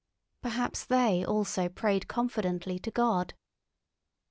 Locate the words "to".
2.79-2.89